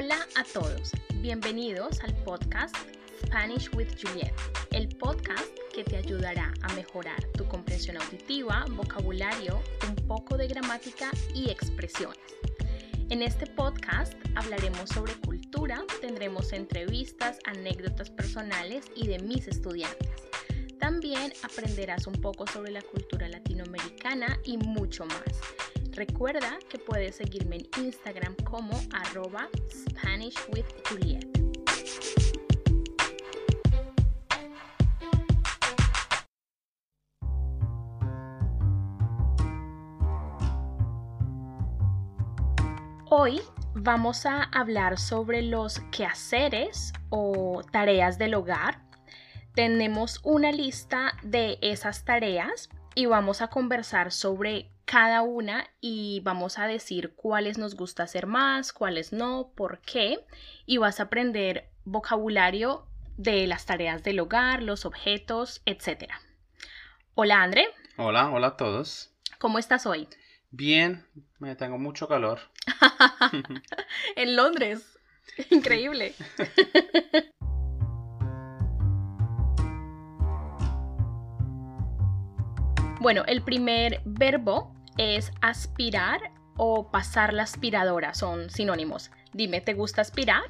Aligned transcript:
Hola 0.00 0.28
a 0.36 0.44
todos, 0.44 0.92
bienvenidos 1.16 1.98
al 2.04 2.14
podcast 2.22 2.72
Spanish 3.26 3.68
with 3.74 3.88
Juliet, 4.00 4.32
el 4.70 4.88
podcast 4.90 5.48
que 5.74 5.82
te 5.82 5.96
ayudará 5.96 6.54
a 6.62 6.72
mejorar 6.74 7.20
tu 7.36 7.44
comprensión 7.48 7.96
auditiva, 7.96 8.64
vocabulario, 8.70 9.60
un 9.88 9.96
poco 10.06 10.36
de 10.36 10.46
gramática 10.46 11.10
y 11.34 11.50
expresiones. 11.50 12.20
En 13.10 13.22
este 13.22 13.48
podcast 13.48 14.14
hablaremos 14.36 14.88
sobre 14.90 15.14
cultura, 15.14 15.82
tendremos 16.00 16.52
entrevistas, 16.52 17.40
anécdotas 17.44 18.08
personales 18.08 18.84
y 18.94 19.08
de 19.08 19.18
mis 19.18 19.48
estudiantes. 19.48 20.10
También 20.78 21.32
aprenderás 21.42 22.06
un 22.06 22.20
poco 22.20 22.46
sobre 22.46 22.70
la 22.70 22.82
cultura 22.82 23.28
latinoamericana 23.28 24.38
y 24.44 24.58
mucho 24.58 25.06
más. 25.06 25.40
Recuerda 25.98 26.60
que 26.70 26.78
puedes 26.78 27.16
seguirme 27.16 27.56
en 27.56 27.86
Instagram 27.86 28.36
como 28.44 28.70
arroba 28.92 29.48
Spanish 29.68 30.36
with 30.54 30.64
Juliet. 30.88 31.26
Hoy 43.10 43.40
vamos 43.74 44.24
a 44.24 44.44
hablar 44.44 45.00
sobre 45.00 45.42
los 45.42 45.80
quehaceres 45.90 46.92
o 47.08 47.62
tareas 47.72 48.18
del 48.18 48.34
hogar. 48.34 48.84
Tenemos 49.56 50.20
una 50.22 50.52
lista 50.52 51.14
de 51.24 51.58
esas 51.60 52.04
tareas 52.04 52.68
y 52.94 53.06
vamos 53.06 53.42
a 53.42 53.48
conversar 53.48 54.12
sobre 54.12 54.70
cada 54.90 55.20
una 55.20 55.68
y 55.82 56.20
vamos 56.24 56.58
a 56.58 56.66
decir 56.66 57.12
cuáles 57.14 57.58
nos 57.58 57.76
gusta 57.76 58.04
hacer 58.04 58.26
más, 58.26 58.72
cuáles 58.72 59.12
no, 59.12 59.52
por 59.54 59.80
qué 59.80 60.24
y 60.64 60.78
vas 60.78 60.98
a 60.98 61.02
aprender 61.02 61.68
vocabulario 61.84 62.86
de 63.18 63.46
las 63.46 63.66
tareas 63.66 64.02
del 64.02 64.18
hogar, 64.18 64.62
los 64.62 64.86
objetos, 64.86 65.60
etc. 65.66 66.10
Hola 67.14 67.42
André. 67.42 67.68
Hola, 67.98 68.30
hola 68.30 68.46
a 68.46 68.56
todos. 68.56 69.12
¿Cómo 69.38 69.58
estás 69.58 69.84
hoy? 69.84 70.08
Bien, 70.50 71.06
me 71.38 71.54
tengo 71.54 71.76
mucho 71.76 72.08
calor. 72.08 72.40
en 74.16 74.36
Londres. 74.36 74.98
Increíble. 75.50 76.14
bueno, 83.00 83.24
el 83.26 83.42
primer 83.42 84.00
verbo 84.06 84.77
es 84.98 85.32
aspirar 85.40 86.20
o 86.56 86.90
pasar 86.90 87.32
la 87.32 87.44
aspiradora, 87.44 88.14
son 88.14 88.50
sinónimos. 88.50 89.10
Dime, 89.32 89.60
¿te 89.60 89.72
gusta 89.72 90.02
aspirar? 90.02 90.44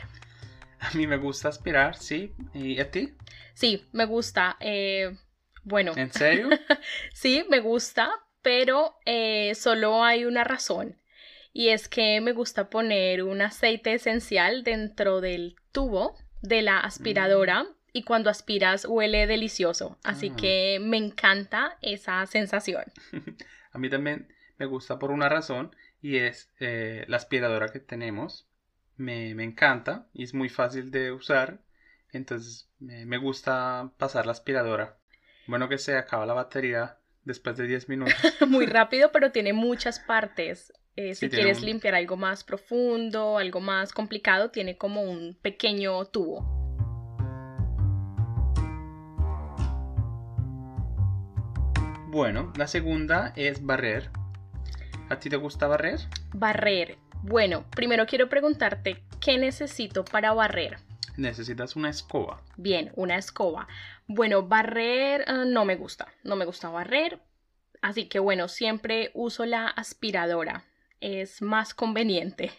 A 0.80 0.90
mí 0.94 1.06
me 1.06 1.18
gusta 1.18 1.48
aspirar, 1.48 1.96
sí. 1.96 2.32
¿Y 2.54 2.80
a 2.80 2.90
ti? 2.90 3.14
Sí, 3.54 3.86
me 3.92 4.06
gusta. 4.06 4.56
Eh, 4.60 5.16
bueno. 5.64 5.92
¿En 5.96 6.12
serio? 6.12 6.48
sí, 7.12 7.44
me 7.50 7.60
gusta, 7.60 8.10
pero 8.42 8.94
eh, 9.04 9.54
solo 9.54 10.02
hay 10.02 10.24
una 10.24 10.44
razón. 10.44 11.00
Y 11.52 11.68
es 11.68 11.88
que 11.88 12.20
me 12.20 12.32
gusta 12.32 12.70
poner 12.70 13.22
un 13.22 13.42
aceite 13.42 13.92
esencial 13.92 14.64
dentro 14.64 15.20
del 15.20 15.56
tubo 15.72 16.16
de 16.40 16.62
la 16.62 16.80
aspiradora 16.80 17.64
mm. 17.64 17.66
y 17.92 18.04
cuando 18.04 18.30
aspiras 18.30 18.86
huele 18.86 19.26
delicioso. 19.26 19.98
Así 20.04 20.30
ah. 20.32 20.36
que 20.40 20.78
me 20.80 20.96
encanta 20.96 21.76
esa 21.82 22.24
sensación. 22.26 22.84
a 23.72 23.78
mí 23.78 23.90
también 23.90 24.28
me 24.58 24.66
gusta 24.66 24.98
por 24.98 25.10
una 25.10 25.28
razón 25.28 25.74
y 26.02 26.18
es 26.18 26.50
eh, 26.58 27.04
la 27.08 27.16
aspiradora 27.16 27.68
que 27.68 27.80
tenemos. 27.80 28.46
Me, 28.96 29.30
encanta 29.30 30.06
y 30.12 30.24
es 30.24 30.34
muy 30.34 30.48
fácil 30.48 30.90
de 30.90 31.12
usar. 31.12 31.60
Entonces 32.10 32.68
me, 32.80 33.16
gusta 33.18 33.92
pasar 33.96 34.26
la 34.26 34.32
aspiradora. 34.32 34.98
Bueno 35.46 35.68
que 35.68 35.78
se 35.78 35.96
acaba 35.96 36.26
la 36.26 36.34
batería 36.34 36.98
después 37.24 37.56
de 37.56 37.66
10 37.66 37.88
minutos. 37.88 38.14
muy 38.48 38.66
rápido, 38.66 39.12
pero 39.12 39.30
tiene 39.30 39.52
muchas 39.52 40.00
partes. 40.00 40.72
Eh, 40.96 41.14
si 41.14 41.28
quieres 41.28 41.62
limpiar 41.62 41.94
algo 41.94 42.16
más 42.16 42.42
profundo, 42.42 43.38
algo 43.38 43.60
más 43.60 43.92
complicado, 43.92 44.50
tiene 44.50 44.76
como 44.76 45.02
un 45.02 45.38
pequeño 45.40 46.04
tubo. 46.06 46.58
Bueno, 52.08 52.52
la 52.56 52.66
segunda 52.66 53.32
es 53.36 53.64
barrer. 53.64 54.10
¿A 55.10 55.18
ti 55.18 55.30
te 55.30 55.36
gusta 55.36 55.66
barrer? 55.66 56.00
Barrer. 56.34 56.98
Bueno, 57.22 57.64
primero 57.70 58.06
quiero 58.06 58.28
preguntarte, 58.28 59.02
¿qué 59.20 59.38
necesito 59.38 60.04
para 60.04 60.34
barrer? 60.34 60.78
Necesitas 61.16 61.76
una 61.76 61.88
escoba. 61.88 62.42
Bien, 62.58 62.92
una 62.94 63.16
escoba. 63.16 63.66
Bueno, 64.06 64.46
barrer 64.46 65.24
ah, 65.26 65.44
no 65.46 65.64
me 65.64 65.76
gusta, 65.76 66.08
no 66.24 66.36
me 66.36 66.44
gusta 66.44 66.68
barrer, 66.68 67.20
así 67.80 68.06
que 68.06 68.18
bueno, 68.18 68.48
siempre 68.48 69.10
uso 69.14 69.46
la 69.46 69.66
aspiradora, 69.66 70.64
es 71.00 71.40
más 71.40 71.72
conveniente. 71.72 72.50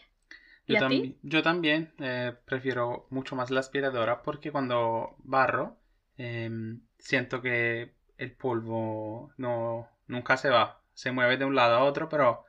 ¿Y 0.66 0.74
yo, 0.74 0.86
a 0.86 0.90
ti? 0.90 1.18
yo 1.22 1.44
también 1.44 1.94
eh, 2.00 2.34
prefiero 2.46 3.06
mucho 3.12 3.36
más 3.36 3.52
la 3.52 3.60
aspiradora 3.60 4.24
porque 4.24 4.52
cuando 4.52 5.16
barro 5.20 5.78
em, 6.18 6.82
siento 6.98 7.42
que 7.42 7.94
el 8.18 8.32
polvo 8.32 9.32
no, 9.38 9.88
nunca 10.08 10.36
se 10.36 10.50
va 10.50 10.79
se 11.00 11.14
mueve 11.14 11.38
de 11.38 11.46
un 11.46 11.56
lado 11.56 11.76
a 11.78 11.84
otro, 11.86 12.10
pero 12.10 12.44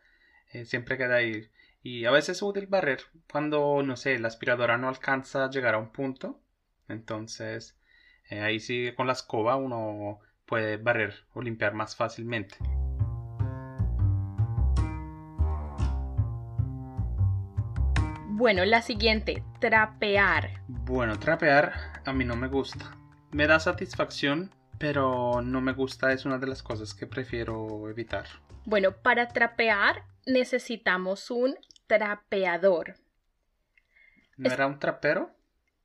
eh, 0.53 0.65
siempre 0.65 0.99
queda 0.99 1.15
ahí. 1.15 1.49
Y 1.85 2.05
a 2.05 2.11
veces 2.11 2.39
es 2.39 2.43
útil 2.43 2.67
barrer 2.67 3.01
cuando, 3.31 3.81
no 3.85 3.97
sé, 3.97 4.19
la 4.19 4.27
aspiradora 4.27 4.77
no 4.77 4.89
alcanza 4.89 5.45
a 5.45 5.51
llegar 5.51 5.77
a 5.77 5.79
un 5.79 5.93
punto. 5.93 6.41
Entonces, 6.89 7.79
eh, 8.29 8.41
ahí 8.41 8.59
sí 8.59 8.93
con 8.97 9.07
la 9.07 9.13
escoba 9.13 9.55
uno 9.55 10.19
puede 10.47 10.79
barrer 10.79 11.15
o 11.33 11.43
limpiar 11.43 11.75
más 11.75 11.95
fácilmente. 11.95 12.57
Bueno, 18.31 18.65
la 18.65 18.83
siguiente, 18.83 19.45
trapear. 19.61 20.65
Bueno, 20.67 21.21
trapear 21.21 21.73
a 22.05 22.13
mí 22.13 22.25
no 22.25 22.35
me 22.35 22.49
gusta. 22.49 22.97
Me 23.31 23.47
da 23.47 23.61
satisfacción 23.61 24.51
pero 24.81 25.43
no 25.43 25.61
me 25.61 25.75
gusta, 25.75 26.11
es 26.11 26.25
una 26.25 26.39
de 26.39 26.47
las 26.47 26.63
cosas 26.63 26.95
que 26.95 27.07
prefiero 27.07 27.87
evitar. 27.91 28.25
Bueno, 28.65 28.93
para 28.93 29.29
trapear 29.29 30.05
necesitamos 30.25 31.31
un 31.31 31.55
trapeador. 31.87 32.95
¿No 34.39 34.51
era 34.51 34.67
un 34.67 34.79
trapero? 34.79 35.33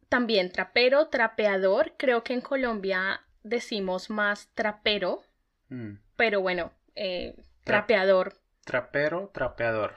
También 0.08 0.50
trapero, 0.50 1.10
trapeador. 1.10 1.92
Creo 1.98 2.24
que 2.24 2.36
en 2.36 2.40
Colombia 2.40 3.20
decimos 3.44 4.10
más 4.10 4.48
trapero, 4.56 5.24
mm. 5.68 5.96
pero 6.16 6.40
bueno, 6.40 6.72
eh, 6.96 7.36
trapeador. 7.66 8.36
Trapero, 8.64 9.30
trapeador. 9.34 9.96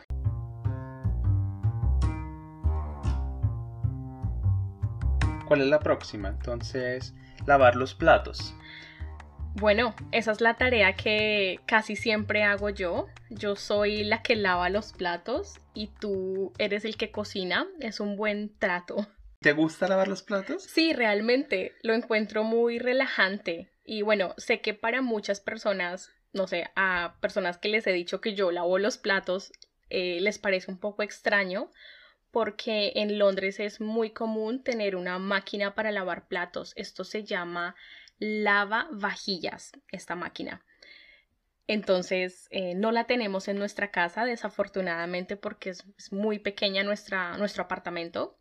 ¿Cuál 5.46 5.60
es 5.60 5.68
la 5.68 5.78
próxima? 5.78 6.30
Entonces, 6.30 7.14
lavar 7.46 7.76
los 7.76 7.94
platos. 7.94 8.56
Bueno, 9.60 9.92
esa 10.12 10.30
es 10.30 10.40
la 10.40 10.54
tarea 10.54 10.94
que 10.94 11.58
casi 11.66 11.96
siempre 11.96 12.44
hago 12.44 12.70
yo. 12.70 13.08
Yo 13.28 13.56
soy 13.56 14.04
la 14.04 14.22
que 14.22 14.36
lava 14.36 14.70
los 14.70 14.92
platos 14.92 15.58
y 15.74 15.88
tú 15.88 16.52
eres 16.58 16.84
el 16.84 16.96
que 16.96 17.10
cocina. 17.10 17.66
Es 17.80 17.98
un 17.98 18.16
buen 18.16 18.56
trato. 18.58 19.08
¿Te 19.40 19.52
gusta 19.52 19.88
lavar 19.88 20.06
los 20.06 20.22
platos? 20.22 20.62
Sí, 20.62 20.92
realmente 20.92 21.74
lo 21.82 21.94
encuentro 21.94 22.44
muy 22.44 22.78
relajante. 22.78 23.72
Y 23.84 24.02
bueno, 24.02 24.34
sé 24.36 24.60
que 24.60 24.74
para 24.74 25.02
muchas 25.02 25.40
personas, 25.40 26.12
no 26.32 26.46
sé, 26.46 26.70
a 26.76 27.16
personas 27.20 27.58
que 27.58 27.68
les 27.68 27.86
he 27.88 27.92
dicho 27.92 28.20
que 28.20 28.34
yo 28.34 28.52
lavo 28.52 28.78
los 28.78 28.96
platos, 28.96 29.52
eh, 29.90 30.20
les 30.20 30.38
parece 30.38 30.70
un 30.70 30.78
poco 30.78 31.02
extraño 31.02 31.70
porque 32.30 32.92
en 32.96 33.18
Londres 33.18 33.58
es 33.58 33.80
muy 33.80 34.10
común 34.10 34.62
tener 34.62 34.94
una 34.94 35.18
máquina 35.18 35.74
para 35.74 35.90
lavar 35.90 36.28
platos. 36.28 36.74
Esto 36.76 37.02
se 37.02 37.24
llama 37.24 37.74
lava 38.18 38.88
vajillas, 38.92 39.72
esta 39.90 40.14
máquina. 40.14 40.64
Entonces, 41.66 42.48
eh, 42.50 42.74
no 42.74 42.92
la 42.92 43.04
tenemos 43.04 43.46
en 43.46 43.58
nuestra 43.58 43.90
casa, 43.90 44.24
desafortunadamente, 44.24 45.36
porque 45.36 45.70
es, 45.70 45.84
muy 46.10 46.38
pequeña 46.38 46.82
nuestra, 46.82 47.36
nuestro 47.36 47.64
apartamento. 47.64 48.38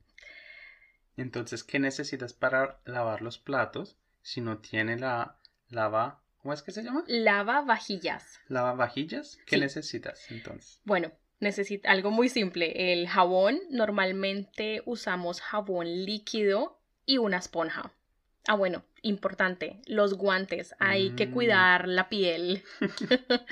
Entonces, 1.18 1.64
¿qué 1.64 1.78
necesitas 1.78 2.34
para 2.34 2.80
lavar 2.86 3.22
los 3.22 3.38
platos 3.38 3.98
si 4.22 4.40
no 4.40 4.60
tiene 4.60 4.98
la 4.98 5.38
lava? 5.68 6.24
¿Cómo 6.38 6.54
es 6.54 6.62
que 6.62 6.72
se 6.72 6.84
llama? 6.84 7.04
Lava 7.08 7.62
vajillas. 7.62 8.40
¿Lava 8.48 8.74
vajillas? 8.74 9.38
¿Qué 9.46 9.58
necesitas 9.58 10.32
entonces? 10.32 10.80
Bueno, 10.86 11.12
necesita 11.42 11.92
algo 11.92 12.12
muy 12.12 12.30
simple. 12.30 12.94
El 12.94 13.10
jabón, 13.10 13.60
normalmente 13.70 14.84
usamos 14.86 15.42
jabón 15.42 16.06
líquido 16.06 16.80
y 17.06 17.18
una 17.18 17.40
esponja. 17.40 17.92
Ah, 18.48 18.56
bueno, 18.56 18.86
importante, 19.08 19.82
los 19.86 20.16
guantes. 20.16 20.76
Hay 20.80 21.12
que 21.12 21.28
mm. 21.28 21.32
cuidar 21.32 21.88
la 21.88 22.10
piel. 22.10 22.64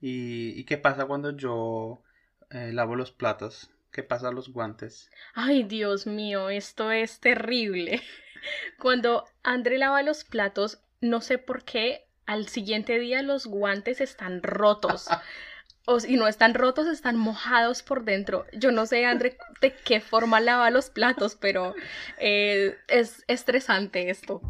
¿Y, 0.00 0.64
qué 0.64 0.78
pasa 0.78 1.06
cuando 1.06 1.36
yo 1.36 2.02
eh, 2.50 2.72
lavo 2.72 2.96
los 2.96 3.10
platos? 3.10 3.70
¿Qué 3.90 4.02
pasa 4.02 4.28
a 4.28 4.32
los 4.32 4.52
guantes? 4.52 5.10
Ay, 5.34 5.64
Dios 5.64 6.06
mío, 6.06 6.50
esto 6.50 6.92
es 6.92 7.20
terrible. 7.20 8.02
Cuando 8.78 9.24
André 9.42 9.78
lava 9.78 10.02
los 10.02 10.24
platos, 10.24 10.80
no 11.00 11.20
sé 11.20 11.38
por 11.38 11.64
qué, 11.64 12.06
al 12.26 12.48
siguiente 12.48 12.98
día 12.98 13.22
los 13.22 13.46
guantes 13.46 14.00
están 14.00 14.42
rotos. 14.42 15.08
o 15.86 16.00
si 16.00 16.16
no 16.16 16.28
están 16.28 16.54
rotos, 16.54 16.86
están 16.86 17.16
mojados 17.16 17.82
por 17.82 18.04
dentro. 18.04 18.44
Yo 18.52 18.70
no 18.70 18.84
sé, 18.84 19.06
André, 19.06 19.38
de 19.62 19.74
qué 19.74 20.00
forma 20.00 20.38
lava 20.38 20.70
los 20.70 20.90
platos, 20.90 21.34
pero 21.34 21.74
eh, 22.18 22.76
es 22.88 23.24
estresante 23.26 24.10
esto. 24.10 24.42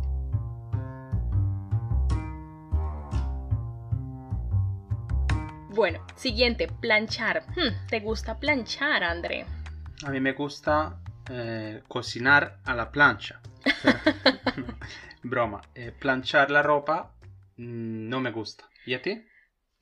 Bueno, 5.78 6.04
siguiente, 6.16 6.66
planchar. 6.66 7.44
Hmm, 7.54 7.86
¿Te 7.88 8.00
gusta 8.00 8.40
planchar, 8.40 9.04
André? 9.04 9.46
A 10.04 10.10
mí 10.10 10.18
me 10.18 10.32
gusta 10.32 11.00
eh, 11.30 11.84
cocinar 11.86 12.58
a 12.64 12.74
la 12.74 12.90
plancha. 12.90 13.40
broma. 15.22 15.60
Eh, 15.76 15.92
planchar 15.96 16.50
la 16.50 16.62
ropa 16.62 17.14
mm, 17.58 18.08
no 18.08 18.18
me 18.20 18.32
gusta. 18.32 18.68
¿Y 18.86 18.94
a 18.94 19.02
ti? 19.02 19.24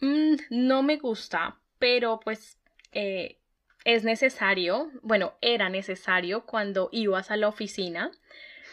Mm, 0.02 0.34
no 0.50 0.82
me 0.82 0.98
gusta, 0.98 1.56
pero 1.78 2.20
pues 2.20 2.58
eh, 2.92 3.38
es 3.87 4.04
necesario, 4.04 4.90
bueno, 5.00 5.32
era 5.40 5.70
necesario 5.70 6.44
cuando 6.44 6.90
ibas 6.92 7.31
a 7.31 7.38
la 7.38 7.49
oficina, 7.49 8.10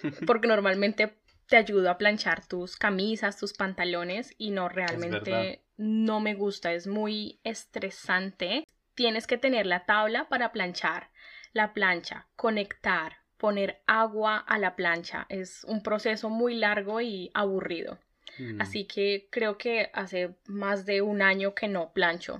porque 0.27 0.49
normalmente 0.49 1.15
te 1.47 1.55
ayuda 1.55 1.91
a 1.91 1.97
planchar 1.97 2.45
tus 2.45 2.75
camisas, 2.75 3.37
tus 3.37 3.53
pantalones 3.53 4.35
y 4.37 4.51
no 4.51 4.67
realmente 4.67 5.63
no 5.83 6.19
me 6.19 6.33
gusta, 6.33 6.73
es 6.73 6.87
muy 6.87 7.39
estresante. 7.43 8.65
Tienes 8.95 9.27
que 9.27 9.37
tener 9.37 9.65
la 9.65 9.85
tabla 9.85 10.29
para 10.29 10.51
planchar, 10.51 11.09
la 11.51 11.73
plancha, 11.73 12.27
conectar, 12.35 13.17
poner 13.37 13.81
agua 13.85 14.37
a 14.37 14.57
la 14.57 14.75
plancha. 14.75 15.25
Es 15.27 15.65
un 15.65 15.83
proceso 15.83 16.29
muy 16.29 16.55
largo 16.55 17.01
y 17.01 17.29
aburrido. 17.33 17.99
Mm. 18.39 18.61
Así 18.61 18.85
que 18.85 19.27
creo 19.29 19.57
que 19.57 19.89
hace 19.93 20.35
más 20.47 20.85
de 20.85 21.01
un 21.01 21.21
año 21.21 21.53
que 21.53 21.67
no 21.67 21.91
plancho. 21.91 22.39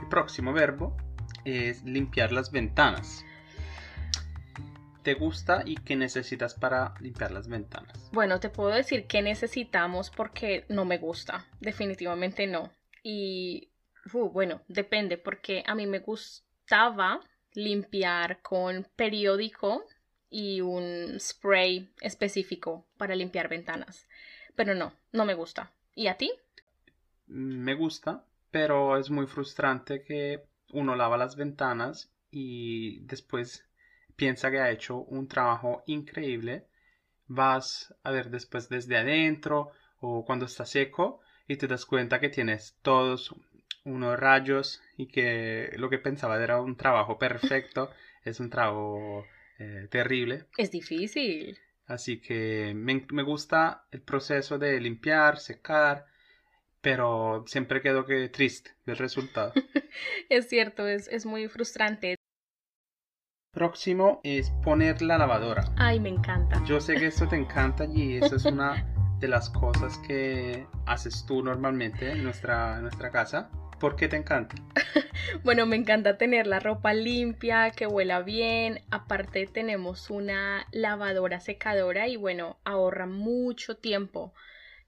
El 0.00 0.08
próximo 0.08 0.52
verbo 0.52 0.96
es 1.44 1.82
limpiar 1.84 2.32
las 2.32 2.50
ventanas 2.50 3.24
te 5.04 5.14
gusta 5.14 5.62
y 5.64 5.76
qué 5.76 5.94
necesitas 5.94 6.54
para 6.54 6.94
limpiar 7.00 7.30
las 7.30 7.46
ventanas? 7.46 8.10
Bueno, 8.12 8.40
te 8.40 8.48
puedo 8.48 8.70
decir 8.70 9.06
qué 9.06 9.22
necesitamos 9.22 10.10
porque 10.10 10.64
no 10.68 10.84
me 10.84 10.98
gusta, 10.98 11.46
definitivamente 11.60 12.48
no. 12.48 12.72
Y 13.02 13.70
uh, 14.12 14.30
bueno, 14.30 14.62
depende 14.66 15.18
porque 15.18 15.62
a 15.66 15.74
mí 15.74 15.86
me 15.86 16.00
gustaba 16.00 17.20
limpiar 17.52 18.40
con 18.40 18.88
periódico 18.96 19.84
y 20.30 20.62
un 20.62 21.20
spray 21.20 21.92
específico 22.00 22.86
para 22.96 23.14
limpiar 23.14 23.48
ventanas. 23.48 24.08
Pero 24.56 24.74
no, 24.74 24.94
no 25.12 25.24
me 25.24 25.34
gusta. 25.34 25.70
¿Y 25.94 26.06
a 26.08 26.16
ti? 26.16 26.32
Me 27.26 27.74
gusta, 27.74 28.24
pero 28.50 28.96
es 28.98 29.10
muy 29.10 29.26
frustrante 29.26 30.02
que 30.02 30.44
uno 30.72 30.96
lava 30.96 31.16
las 31.18 31.36
ventanas 31.36 32.10
y 32.30 33.00
después 33.00 33.64
piensa 34.16 34.50
que 34.50 34.60
ha 34.60 34.70
hecho 34.70 34.98
un 34.98 35.28
trabajo 35.28 35.82
increíble, 35.86 36.66
vas 37.26 37.94
a 38.02 38.10
ver 38.10 38.30
después 38.30 38.68
desde 38.68 38.96
adentro 38.96 39.70
o 40.00 40.24
cuando 40.24 40.46
está 40.46 40.66
seco 40.66 41.20
y 41.48 41.56
te 41.56 41.66
das 41.66 41.86
cuenta 41.86 42.20
que 42.20 42.28
tienes 42.28 42.78
todos 42.82 43.34
unos 43.84 44.18
rayos 44.18 44.82
y 44.96 45.08
que 45.08 45.72
lo 45.76 45.90
que 45.90 45.98
pensaba 45.98 46.42
era 46.42 46.60
un 46.60 46.76
trabajo 46.76 47.18
perfecto 47.18 47.90
es 48.24 48.40
un 48.40 48.50
trabajo 48.50 49.24
eh, 49.58 49.88
terrible. 49.90 50.46
Es 50.56 50.70
difícil. 50.70 51.58
Así 51.86 52.20
que 52.20 52.72
me, 52.74 53.06
me, 53.10 53.22
gusta 53.22 53.86
el 53.90 54.00
proceso 54.00 54.58
de 54.58 54.80
limpiar, 54.80 55.38
secar, 55.38 56.06
pero 56.80 57.44
siempre 57.46 57.82
quedo 57.82 58.06
que 58.06 58.30
triste 58.30 58.70
del 58.86 58.96
resultado. 58.96 59.52
es 60.30 60.48
cierto, 60.48 60.88
es, 60.88 61.08
es 61.08 61.26
muy 61.26 61.46
frustrante. 61.48 62.16
Próximo 63.54 64.20
es 64.24 64.50
poner 64.64 65.00
la 65.00 65.16
lavadora. 65.16 65.64
Ay, 65.76 66.00
me 66.00 66.08
encanta. 66.08 66.60
Yo 66.66 66.80
sé 66.80 66.96
que 66.96 67.06
esto 67.06 67.28
te 67.28 67.36
encanta 67.36 67.84
y 67.84 68.16
eso 68.16 68.34
es 68.34 68.44
una 68.46 68.84
de 69.20 69.28
las 69.28 69.48
cosas 69.48 69.96
que 69.98 70.66
haces 70.86 71.24
tú 71.24 71.40
normalmente 71.40 72.10
en 72.10 72.24
nuestra, 72.24 72.80
nuestra 72.80 73.10
casa. 73.10 73.48
¿Por 73.78 73.94
qué 73.94 74.08
te 74.08 74.16
encanta? 74.16 74.56
bueno, 75.44 75.66
me 75.66 75.76
encanta 75.76 76.18
tener 76.18 76.48
la 76.48 76.58
ropa 76.58 76.94
limpia, 76.94 77.70
que 77.70 77.86
huela 77.86 78.22
bien. 78.22 78.80
Aparte 78.90 79.46
tenemos 79.46 80.10
una 80.10 80.66
lavadora 80.72 81.38
secadora 81.38 82.08
y 82.08 82.16
bueno, 82.16 82.58
ahorra 82.64 83.06
mucho 83.06 83.76
tiempo. 83.76 84.34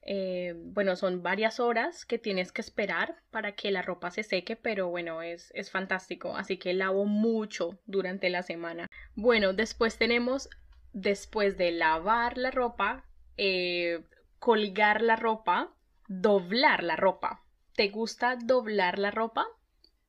Eh, 0.09 0.55
bueno, 0.57 0.95
son 0.95 1.25
varias 1.25 1.59
horas 1.59 2.05
que 2.07 2.17
tienes 2.17 2.53
que 2.53 2.61
esperar 2.61 3.17
para 3.33 3.57
que 3.57 3.73
la 3.73 3.83
ropa 3.83 4.13
se 4.13 4.23
seque, 4.23 4.55
pero 4.55 4.89
bueno, 4.89 5.21
es, 5.21 5.51
es 5.55 5.71
fantástico. 5.71 6.37
Así 6.37 6.59
que 6.59 6.73
lavo 6.75 7.07
mucho 7.07 7.81
durante 7.87 8.31
la 8.31 8.45
semana. 8.45 8.89
Bueno, 9.17 9.53
después 9.53 9.99
tenemos, 9.99 10.49
después 10.93 11.59
de 11.59 11.73
lavar 11.73 12.39
la 12.39 12.53
ropa, 12.53 13.05
eh, 13.37 14.05
colgar 14.39 15.03
la 15.03 15.17
ropa, 15.17 15.75
doblar 16.07 16.85
la 16.85 16.95
ropa. 16.95 17.43
¿Te 17.75 17.89
gusta 17.89 18.37
doblar 18.37 19.01
la 19.01 19.11
ropa? 19.11 19.45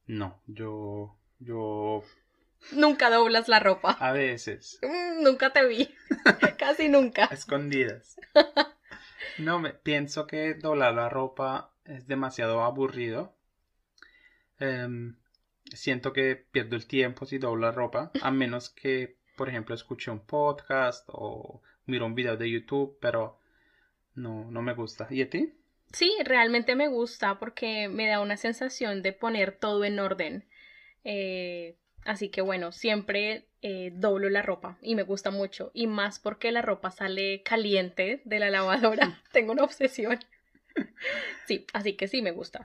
No, 0.06 0.40
yo, 0.46 1.18
yo 1.40 2.04
Nunca 2.72 3.10
doblas 3.10 3.48
la 3.48 3.60
ropa. 3.60 3.98
A 4.00 4.12
veces. 4.12 4.80
Mm, 4.84 5.24
nunca 5.24 5.52
te 5.52 5.66
vi. 5.66 5.90
Casi 6.60 6.88
nunca. 6.88 7.26
Escondidas. 7.26 8.16
No, 9.40 9.60
me, 9.60 9.74
pienso 9.74 10.28
que 10.28 10.54
doblar 10.56 10.94
la 10.94 11.10
ropa 11.10 11.72
es 11.86 12.08
demasiado 12.08 12.62
aburrido. 12.62 13.34
Em, 14.60 15.16
siento 15.66 16.14
que 16.14 16.36
pierdo 16.36 16.76
el 16.76 16.88
tiempo 16.88 17.26
si 17.26 17.38
doblo 17.38 17.68
la 17.68 17.72
ropa, 17.72 18.12
a 18.22 18.32
menos 18.32 18.70
que, 18.70 19.18
por 19.36 19.50
ejemplo, 19.50 19.76
escuche 19.76 20.12
un 20.12 20.26
podcast 20.26 21.08
o 21.08 21.62
miro 21.86 22.06
un 22.06 22.16
video 22.16 22.38
de 22.38 22.50
YouTube, 22.50 22.98
pero 23.00 23.40
no, 24.16 24.50
no 24.52 24.62
me 24.62 24.74
gusta. 24.74 25.08
¿Y 25.10 25.22
a 25.22 25.30
ti? 25.30 25.54
Sí, 25.94 26.12
realmente 26.26 26.76
me 26.76 26.88
gusta 26.88 27.40
porque 27.40 27.88
me 27.88 28.08
da 28.08 28.20
una 28.20 28.38
sensación 28.38 29.02
de 29.02 29.14
poner 29.14 29.54
todo 29.54 29.86
en 29.86 30.00
orden. 30.00 30.46
Eh, 31.04 31.78
Así 32.06 32.30
que 32.30 32.42
bueno, 32.42 32.72
siempre 32.72 33.48
eh, 33.62 33.92
doblo 33.94 34.30
la 34.30 34.42
ropa 34.42 34.78
y 34.82 34.96
me 34.96 35.04
gusta 35.04 35.32
mucho. 35.32 35.72
Y 35.74 35.88
más 35.88 36.20
porque 36.20 36.52
la 36.52 36.62
ropa 36.62 36.92
sale 36.92 37.44
caliente 37.44 38.22
de 38.24 38.40
la 38.40 38.50
lavadora. 38.50 39.22
Tengo 39.32 39.52
una 39.52 39.64
obsesión. 39.64 40.20
sí, 41.48 41.66
así 41.74 41.94
que 41.94 42.08
sí 42.08 42.22
me 42.22 42.32
gusta. 42.32 42.64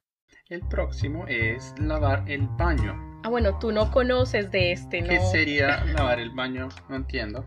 El 0.48 0.60
próximo 0.68 1.26
es 1.28 1.74
lavar 1.78 2.24
el 2.30 2.46
baño. 2.46 3.20
Ah, 3.24 3.28
bueno, 3.30 3.58
tú 3.58 3.72
no 3.72 3.90
conoces 3.90 4.50
de 4.50 4.72
este, 4.72 5.00
¿no? 5.00 5.08
¿Qué 5.08 5.20
sería 5.20 5.84
lavar 5.86 6.20
el 6.20 6.30
baño? 6.30 6.68
No 6.88 6.96
entiendo. 6.96 7.46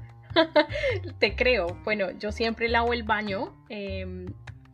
Te 1.19 1.35
creo. 1.35 1.67
Bueno, 1.83 2.11
yo 2.11 2.31
siempre 2.31 2.67
lavo 2.67 2.93
el 2.93 3.03
baño. 3.03 3.53
Em, 3.69 4.25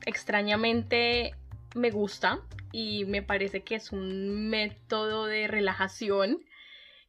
extrañamente 0.06 1.36
me 1.76 1.92
gusta 1.92 2.40
y 2.72 3.06
me 3.06 3.22
parece 3.22 3.64
que 3.64 3.76
es 3.76 3.92
un 3.92 4.50
método 4.50 5.26
de 5.26 5.48
relajación 5.48 6.40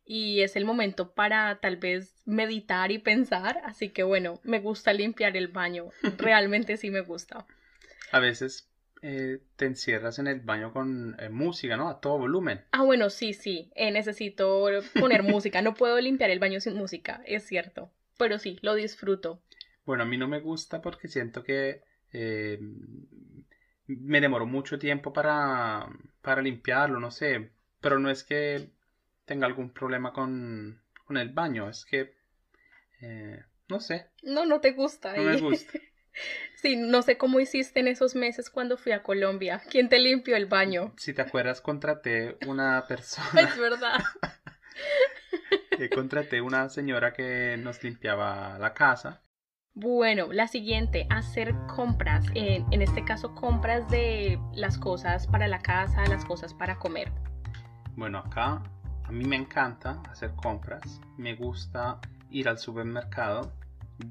y 0.05 0.41
es 0.41 0.57
el 0.57 0.65
momento 0.65 1.13
para 1.13 1.61
tal 1.61 1.77
vez 1.77 2.15
meditar 2.25 2.91
y 2.91 2.99
pensar, 2.99 3.61
así 3.65 3.91
que 3.91 4.03
bueno, 4.03 4.41
me 4.43 4.61
gusta 4.61 4.93
limpiar 4.93 5.37
el 5.37 5.49
baño, 5.49 5.89
realmente 6.19 6.77
sí 6.77 6.91
me 6.91 7.01
gusta. 7.01 7.47
A 8.11 8.19
veces 8.19 8.69
eh, 9.03 9.41
te 9.57 9.67
encierras 9.67 10.19
en 10.19 10.27
el 10.27 10.41
baño 10.41 10.73
con 10.73 11.17
eh, 11.19 11.29
música, 11.29 11.77
¿no? 11.77 11.89
A 11.89 12.01
todo 12.01 12.19
volumen. 12.19 12.65
Ah, 12.73 12.85
bueno, 12.85 13.11
sí, 13.11 13.33
sí, 13.33 13.71
eh, 13.75 13.91
necesito 13.91 14.69
poner 14.99 15.23
música, 15.25 15.63
no 15.63 15.75
puedo 15.75 16.01
limpiar 16.01 16.31
el 16.31 16.39
baño 16.39 16.61
sin 16.61 16.75
música, 16.75 17.23
es 17.27 17.45
cierto, 17.45 17.91
pero 18.19 18.39
sí, 18.39 18.59
lo 18.63 18.75
disfruto. 18.75 19.43
Bueno, 19.85 20.05
a 20.05 20.07
mí 20.07 20.17
no 20.17 20.29
me 20.29 20.41
gusta 20.41 20.81
porque 20.81 21.09
siento 21.09 21.43
que 21.43 21.83
me 23.87 24.21
demoro 24.21 24.47
mucho 24.47 24.79
tiempo 24.79 25.13
para, 25.13 25.89
para 26.21 26.43
limpiarlo, 26.43 27.01
no 27.01 27.11
sé, 27.11 27.51
pero 27.81 27.99
no 27.99 28.11
es 28.11 28.23
que 28.23 28.71
tenga 29.25 29.47
algún 29.47 29.73
problema 29.73 30.13
con, 30.13 30.81
el 31.11 31.29
baño. 31.31 31.69
Es 31.69 31.85
que, 31.85 32.15
eh, 33.01 33.45
no 33.69 33.81
sé. 33.81 34.11
No, 34.23 34.47
no 34.47 34.61
te 34.61 34.73
gusta. 34.73 35.15
No 35.15 35.23
me 35.25 35.37
gusta. 35.39 35.79
sí, 36.57 36.77
no 36.77 37.03
sé 37.03 37.19
cómo 37.19 37.41
hiciste 37.41 37.81
en 37.81 37.89
esos 37.89 38.15
meses 38.15 38.51
cuando 38.51 38.77
fui 38.77 38.93
a 38.93 39.03
Colombia. 39.03 39.61
¿Quién 39.71 39.89
te 39.89 39.99
limpió 39.99 40.37
el 40.37 40.47
baño? 40.47 40.95
Si 40.97 41.13
te 41.13 41.23
acuerdas, 41.23 41.61
contraté 41.61 42.39
una 42.47 42.87
persona. 42.89 43.43
es 43.43 43.59
verdad. 43.59 44.01
contraté 45.95 46.41
una 46.41 46.69
señora 46.69 47.13
que 47.13 47.57
nos 47.59 47.83
limpiaba 47.83 48.57
la 48.59 48.73
casa. 48.73 49.21
Bueno, 49.75 50.33
la 50.33 50.49
siguiente, 50.49 51.07
hacer 51.11 51.55
compras. 51.75 52.27
En, 52.35 52.71
en, 52.73 52.83
este 52.83 53.05
caso, 53.05 53.35
compras 53.35 53.89
de 53.91 54.39
las 54.55 54.79
cosas 54.79 55.27
para 55.27 55.49
la 55.49 55.61
casa, 55.61 56.05
las 56.07 56.25
cosas 56.25 56.55
para 56.55 56.79
comer. 56.79 57.11
Bueno, 57.97 58.19
acá 58.19 58.63
a 59.13 59.15
mí 59.15 59.27
me 59.27 59.37
encanta 59.37 60.01
hacer 60.11 60.31
compras. 60.35 60.99
Me 61.19 61.35
gusta 61.35 62.01
ir 62.31 62.49
al 62.49 62.59
supermercado. 62.59 63.53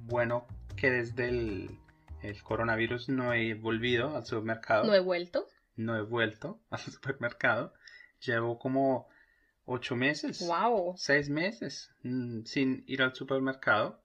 Bueno, 0.06 0.46
que 0.76 0.92
desde 0.92 1.28
el, 1.28 1.80
el 2.22 2.44
coronavirus 2.44 3.10
no 3.10 3.34
he 3.34 3.56
volvido 3.56 4.16
al 4.16 4.28
supermercado. 4.28 4.86
No 4.86 4.94
he 4.94 5.00
vuelto. 5.00 5.48
No 5.76 5.98
he 5.98 6.04
vuelto 6.04 6.62
al 6.70 6.80
supermercado. 6.82 7.74
Llevo 8.24 8.60
como 8.60 9.10
ocho 9.66 9.96
meses. 9.96 10.46
Wow. 10.46 10.94
Seis 10.98 11.30
meses 11.30 11.90
mm, 12.04 12.44
sin 12.44 12.84
ir 12.86 13.02
al 13.02 13.16
supermercado 13.16 14.04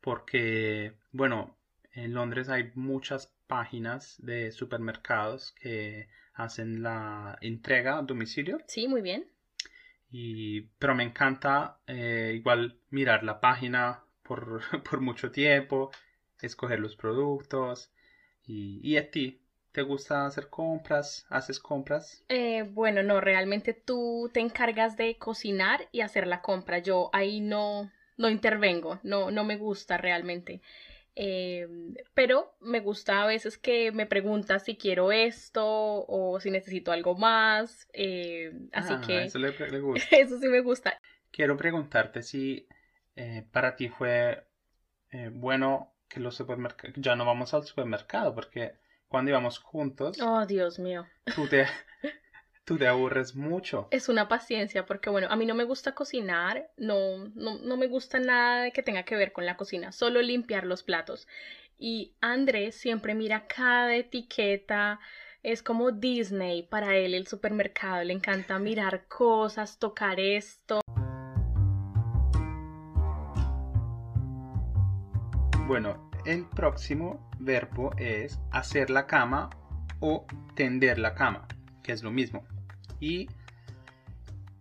porque, 0.00 0.94
bueno, 1.12 1.56
en 1.92 2.12
Londres 2.12 2.48
hay 2.48 2.72
muchas 2.74 3.32
páginas 3.46 4.16
de 4.18 4.50
supermercados 4.50 5.52
que 5.52 6.08
hacen 6.34 6.82
la 6.82 7.38
entrega 7.40 7.98
a 7.98 8.02
domicilio. 8.02 8.58
Sí, 8.66 8.88
muy 8.88 9.00
bien. 9.00 9.31
Pero 10.78 10.94
me 10.94 11.04
encanta 11.04 11.78
eh, 11.86 12.32
igual 12.34 12.78
mirar 12.90 13.22
la 13.22 13.40
página 13.40 14.04
por, 14.22 14.60
por, 14.90 15.00
mucho 15.00 15.30
tiempo, 15.30 15.90
escoger 16.40 16.80
los 16.80 16.96
productos. 16.96 17.90
Y, 18.44 18.80
y, 18.82 18.96
a 18.96 19.10
ti? 19.10 19.40
¿Te 19.72 19.82
gusta 19.82 20.26
hacer 20.26 20.50
compras? 20.50 21.24
¿Haces 21.30 21.58
compras? 21.58 22.24
Eh, 22.28 22.62
bueno, 22.62 23.02
no, 23.02 23.20
realmente 23.20 23.72
tú 23.72 24.30
te 24.34 24.40
encargas 24.40 24.96
de 24.96 25.16
cocinar 25.16 25.88
y 25.92 26.02
hacer 26.02 26.26
la 26.26 26.42
compra. 26.42 26.78
Yo 26.78 27.08
ahí 27.14 27.40
no, 27.40 27.90
no 28.18 28.28
intervengo, 28.28 29.00
no, 29.02 29.30
no 29.30 29.44
me 29.44 29.56
gusta 29.56 29.96
realmente. 29.96 30.60
Eh, 31.14 31.68
pero 32.14 32.54
me 32.60 32.80
gusta 32.80 33.22
a 33.22 33.26
veces 33.26 33.58
que 33.58 33.92
me 33.92 34.06
preguntas 34.06 34.64
si 34.64 34.76
quiero 34.76 35.12
esto 35.12 35.62
o 35.66 36.40
si 36.40 36.50
necesito 36.50 36.92
algo 36.92 37.14
más. 37.16 37.88
Eh, 37.92 38.52
así 38.72 38.98
Ah, 38.98 39.00
que 39.00 39.26
Eso 39.26 39.38
le, 39.38 39.52
le 39.70 39.80
gusta. 39.80 40.08
eso 40.12 40.38
sí 40.38 40.48
me 40.48 40.60
gusta. 40.60 40.98
Quiero 41.32 41.56
preguntarte 41.56 42.22
si 42.22 42.68
eh, 43.16 43.46
para 43.52 43.74
ti 43.76 43.88
fue 43.88 44.46
eh, 45.10 45.30
bueno 45.32 45.94
que 46.08 46.20
los 46.20 46.36
supermercados, 46.36 46.94
ya 46.98 47.16
no 47.16 47.24
vamos 47.26 47.54
al 47.54 47.64
supermercado, 47.66 48.34
porque 48.34 48.74
cuando 49.08 49.30
íbamos 49.30 49.58
juntos, 49.60 50.18
Oh, 50.22 50.46
Dios 50.46 50.78
mío. 50.78 51.06
tú 51.34 51.48
te, 51.48 51.66
tú 52.64 52.78
te 52.78 52.86
aburres 52.86 53.34
mucho. 53.34 53.88
Es 53.90 54.08
una 54.08 54.28
paciencia 54.28 54.86
porque, 54.86 55.10
bueno, 55.10 55.26
a 55.30 55.36
mí 55.36 55.46
no 55.46 55.54
me 55.54 55.64
gusta 55.64 55.94
cocinar, 55.94 56.70
no, 56.76 57.28
no, 57.34 57.58
no 57.58 57.76
me 57.76 57.86
gusta 57.86 58.18
nada 58.20 58.70
que 58.70 58.82
tenga 58.82 59.04
que 59.04 59.16
ver 59.16 59.32
con 59.32 59.46
la 59.46 59.56
cocina, 59.56 59.92
solo 59.92 60.22
limpiar 60.22 60.64
los 60.64 60.82
platos. 60.82 61.26
Y 61.78 62.14
Andrés 62.20 62.76
siempre 62.76 63.14
mira 63.14 63.46
cada 63.48 63.94
etiqueta, 63.96 65.00
es 65.42 65.62
como 65.62 65.90
Disney 65.90 66.62
para 66.62 66.96
él, 66.96 67.14
el 67.14 67.26
supermercado, 67.26 68.04
le 68.04 68.12
encanta 68.12 68.58
mirar 68.60 69.06
cosas, 69.08 69.78
tocar 69.78 70.20
esto. 70.20 70.80
Bueno, 75.66 76.10
el 76.26 76.44
próximo 76.44 77.28
verbo 77.40 77.92
es 77.96 78.38
hacer 78.50 78.90
la 78.90 79.06
cama 79.06 79.50
o 80.00 80.26
tender 80.54 80.98
la 80.98 81.14
cama, 81.14 81.48
que 81.82 81.92
es 81.92 82.02
lo 82.02 82.10
mismo. 82.10 82.44
Y 83.02 83.28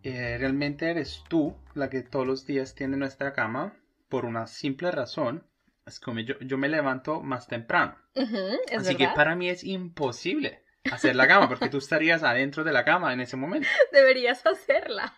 eh, 0.01 0.37
realmente 0.39 0.89
eres 0.89 1.23
tú 1.29 1.55
la 1.75 1.91
que 1.91 2.01
todos 2.01 2.25
los 2.25 2.47
días 2.47 2.73
tiende 2.73 2.97
nuestra 2.97 3.33
cama 3.33 3.75
por 4.09 4.25
una 4.25 4.47
simple 4.47 4.89
razón. 4.89 5.45
Es 5.85 5.99
como 5.99 6.21
yo, 6.21 6.33
yo 6.39 6.57
me 6.57 6.67
levanto 6.67 7.21
más 7.21 7.47
temprano. 7.47 7.95
Es 8.15 8.79
Así 8.79 8.95
que 8.95 9.09
para 9.09 9.35
mí 9.35 9.47
es 9.47 9.63
imposible 9.63 10.63
hacer 10.91 11.15
la 11.15 11.27
cama 11.27 11.47
porque 11.49 11.69
tú 11.69 11.77
estarías 11.77 12.23
adentro 12.23 12.63
de 12.63 12.71
la 12.71 12.83
cama 12.83 13.13
en 13.13 13.21
ese 13.21 13.37
momento. 13.37 13.67
Deberías 13.91 14.43
hacerla. 14.43 15.13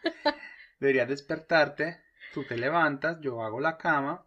Deberías 0.81 1.07
despertarte, 1.07 2.01
tú 2.33 2.43
te 2.43 2.57
levantas, 2.57 3.21
yo 3.21 3.41
hago 3.41 3.61
la 3.61 3.77
cama 3.77 4.25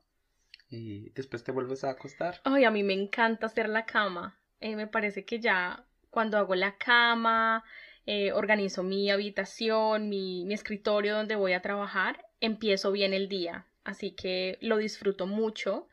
y 0.70 1.10
después 1.10 1.44
te 1.44 1.52
vuelves 1.52 1.84
a 1.84 1.90
acostar. 1.90 2.40
Ay, 2.44 2.64
a 2.64 2.70
mí 2.70 2.82
me 2.82 2.94
encanta 2.94 3.44
hacer 3.44 3.68
la 3.68 3.84
cama. 3.84 4.40
Eh, 4.58 4.74
me 4.74 4.86
parece 4.86 5.26
que 5.26 5.38
ya 5.38 5.84
cuando 6.08 6.38
hago 6.38 6.54
la 6.54 6.78
cama, 6.78 7.62
eh, 8.06 8.32
organizo 8.32 8.82
mi 8.82 9.10
habitación, 9.10 10.08
mi, 10.08 10.44
mi 10.44 10.54
escritorio 10.54 11.16
donde 11.16 11.36
voy 11.36 11.52
a 11.52 11.62
trabajar, 11.62 12.24
empiezo 12.40 12.92
bien 12.92 13.12
el 13.12 13.28
día. 13.28 13.66
Así 13.84 14.12
que 14.12 14.58
lo 14.60 14.78
disfruto 14.78 15.26
mucho. 15.26 15.88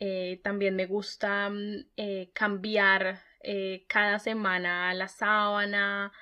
Eh, 0.00 0.40
también 0.44 0.76
me 0.76 0.86
gusta 0.86 1.50
mm, 1.50 1.86
eh, 1.96 2.30
cambiar 2.32 3.20
eh, 3.42 3.84
cada 3.88 4.18
semana 4.18 4.94
la 4.94 5.08
sábana 5.08 6.12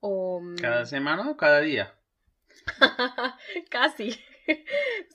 o... 0.00 0.40
mm, 0.40 0.56
¿Cada 0.56 0.86
semana 0.86 1.28
o 1.30 1.36
cada 1.36 1.60
día? 1.60 1.94
Casi. 3.70 4.10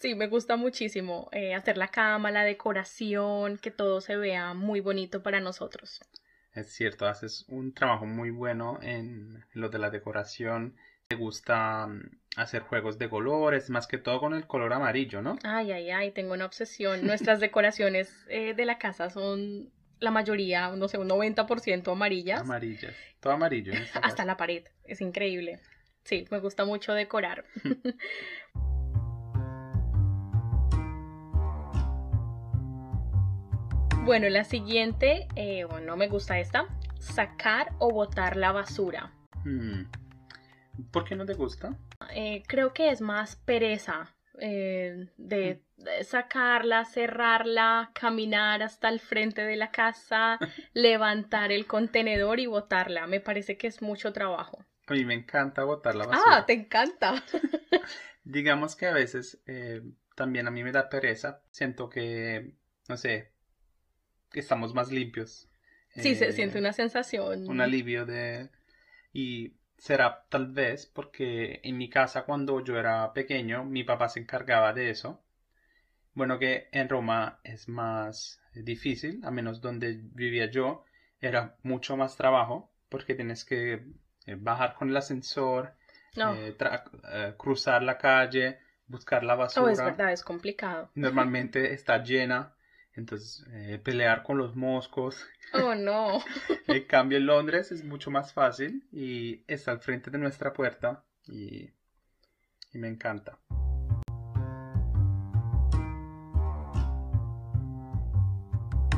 Sí, 0.02 0.14
me 0.14 0.28
gusta 0.28 0.58
muchísimo 0.58 1.30
hacer 1.56 1.78
la 1.78 1.88
cama, 1.88 2.32
la 2.32 2.44
decoración, 2.44 3.58
que 3.60 3.72
todo 3.72 4.02
se 4.02 4.18
vea 4.18 4.54
muy 4.54 4.82
bonito 4.82 5.24
para 5.24 5.40
nosotros. 5.40 6.02
Es 6.54 6.74
cierto, 6.74 7.06
haces 7.06 7.46
un 7.48 7.74
trabajo 7.74 8.06
muy 8.06 8.30
bueno 8.30 8.80
en 8.82 9.46
lo 9.54 9.70
de 9.70 9.80
la 9.80 9.90
decoración. 9.90 10.76
Te 11.08 11.16
gusta 11.16 11.88
mm, 11.88 12.10
hacer 12.36 12.64
juegos 12.64 12.98
de 12.98 13.10
colores, 13.10 13.70
más 13.70 13.88
que 13.88 13.98
todo 13.98 14.20
con 14.20 14.34
el 14.34 14.48
color 14.48 14.74
amarillo, 14.74 15.22
¿no? 15.22 15.38
Ay, 15.44 15.72
ay, 15.72 15.92
ay, 15.92 16.12
tengo 16.12 16.34
una 16.34 16.46
obsesión. 16.46 17.06
Nuestras 17.06 17.40
decoraciones 17.40 18.14
eh, 18.28 18.54
de 18.54 18.66
la 18.66 18.78
casa 18.78 19.10
son 19.10 19.72
la 20.00 20.12
mayoría, 20.12 20.70
no 20.70 20.88
sé, 20.88 20.98
un 20.98 21.08
90% 21.10 21.92
amarillas. 21.92 22.42
Amarillas. 22.42 22.96
Todo 23.20 23.34
amarillo. 23.34 23.74
Hasta 24.02 24.26
la 24.26 24.36
pared. 24.36 24.64
Es 24.84 25.00
increíble. 25.00 25.60
Sí, 26.04 26.26
me 26.32 26.40
gusta 26.40 26.66
mucho 26.66 26.94
decorar. 26.94 27.46
Bueno, 34.04 34.28
la 34.30 34.44
siguiente, 34.44 35.28
eh, 35.36 35.64
bueno, 35.66 35.88
no 35.88 35.98
me 35.98 36.08
gusta 36.08 36.40
esta. 36.40 36.66
Sacar 37.00 37.74
o 37.78 37.92
botar 37.92 38.36
la 38.36 38.52
basura. 38.52 39.14
Hmm. 39.46 39.84
¿Por 40.92 41.06
qué 41.06 41.16
no 41.16 41.26
te 41.26 41.34
gusta? 41.34 41.78
Eh, 42.14 42.42
creo 42.48 42.74
que 42.74 42.90
es 42.90 43.00
más 43.00 43.36
pereza 43.36 44.16
eh, 44.40 45.08
de, 45.18 45.64
de 45.78 46.04
sacarla, 46.04 46.84
cerrarla, 46.86 47.92
caminar 47.94 48.64
hasta 48.64 48.90
el 48.90 49.00
frente 49.00 49.44
de 49.44 49.56
la 49.56 49.72
casa, 49.72 50.40
levantar 50.74 51.52
el 51.52 51.68
contenedor 51.68 52.40
y 52.40 52.48
botarla. 52.48 53.06
Me 53.06 53.20
parece 53.20 53.56
que 53.56 53.68
es 53.68 53.84
mucho 53.84 54.12
trabajo. 54.14 54.66
A 54.88 54.94
mí 54.94 55.06
me 55.06 55.14
encanta 55.14 55.64
botar 55.64 55.94
la 55.94 56.08
basura. 56.08 56.38
Ah, 56.38 56.46
te 56.46 56.54
encanta. 56.54 57.24
Digamos 58.24 58.76
que 58.76 58.88
a 58.88 58.94
veces 58.94 59.42
eh, 59.46 59.84
también 60.16 60.48
a 60.48 60.52
mí 60.52 60.64
me 60.64 60.72
da 60.72 60.90
pereza. 60.90 61.44
Siento 61.52 61.88
que, 61.88 62.56
no 62.90 62.98
sé, 62.98 63.32
estamos 64.40 64.74
más 64.74 64.92
limpios. 64.92 65.50
Sí, 65.96 66.16
se 66.16 66.32
Eh, 66.32 66.34
siente 66.34 66.60
una 66.60 66.74
sensación. 66.74 67.54
un 67.54 67.62
alivio 67.62 68.06
de... 68.06 68.50
Y 69.14 69.54
será 69.78 70.26
tal 70.30 70.48
vez 70.52 70.86
porque 70.88 71.62
en 71.64 71.78
mi 71.78 71.90
casa 71.90 72.24
cuando 72.26 72.64
yo 72.64 72.78
era 72.80 73.14
pequeño 73.14 73.66
mi 73.66 73.84
papá 73.84 74.10
se 74.10 74.20
encargaba 74.22 74.74
de 74.74 74.90
eso. 74.92 75.22
Bueno, 76.14 76.40
que 76.40 76.70
en 76.72 76.90
Roma 76.90 77.40
es 77.44 77.70
más 77.70 78.42
difícil, 78.54 79.22
a 79.26 79.32
menos 79.32 79.62
donde 79.62 80.00
vivía 80.14 80.50
yo, 80.52 80.86
era 81.22 81.58
mucho 81.64 81.98
más 81.98 82.18
trabajo 82.18 82.72
porque 82.90 83.16
tienes 83.16 83.46
que 83.46 83.74
eh, 84.26 84.36
bajar 84.38 84.76
con 84.76 84.90
el 84.90 84.98
ascensor, 84.98 85.76
No, 86.16 86.34
eh, 86.34 86.56
eh, 87.14 87.34
cruzar 87.38 87.84
la 87.84 87.98
calle, 87.98 88.60
buscar 88.88 89.24
la 89.24 89.36
oh, 89.36 89.38
basura. 89.38 89.72
es 89.72 89.82
verdad, 89.84 90.12
es 90.12 90.24
complicado. 90.24 90.90
Normalmente 90.96 91.74
está 91.74 92.02
llena, 92.04 92.54
entonces 92.96 93.46
eh, 93.52 93.80
pelear 93.84 94.24
con 94.24 94.38
los 94.38 94.56
moscos. 94.56 95.26
Oh, 95.54 95.76
no. 95.76 96.20
En 96.68 96.86
cambio, 96.86 97.18
en 97.18 97.26
Londres 97.26 97.72
es 97.72 97.84
mucho 97.84 98.12
más 98.12 98.34
fácil 98.34 98.88
y 98.92 99.44
está 99.48 99.72
al 99.72 99.80
frente 99.80 100.10
de 100.10 100.18
nuestra 100.18 100.54
puerta 100.54 101.04
y, 101.28 101.70
y 102.74 102.78
me 102.78 102.88
encanta. 102.88 103.38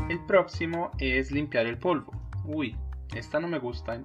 El 0.10 0.24
próximo 0.28 0.92
es 1.00 1.32
limpiar 1.32 1.66
el 1.66 1.80
polvo. 1.80 2.12
Uy, 2.46 2.76
esta 3.16 3.40
no 3.40 3.48
me 3.48 3.58
gusta. 3.58 4.04